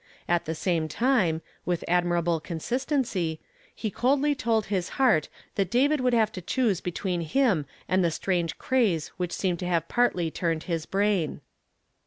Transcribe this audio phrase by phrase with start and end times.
[0.27, 3.39] At tlie same time, Avith admirable consistency,
[3.83, 8.09] lie coldly told his heart that David would have to choose between him and the
[8.09, 11.41] strange craze which seemed to have partly turned his brain.